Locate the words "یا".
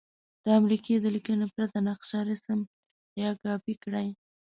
3.21-3.29